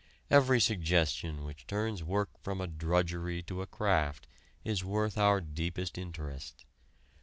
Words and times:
Every 0.31 0.59
suggestion 0.59 1.43
which 1.43 1.67
turns 1.67 2.01
work 2.03 2.31
from 2.39 2.59
a 2.59 2.65
drudgery 2.65 3.43
to 3.43 3.61
a 3.61 3.67
craft 3.67 4.25
is 4.63 4.83
worth 4.83 5.15
our 5.15 5.39
deepest 5.41 5.95
interest. 5.95 6.65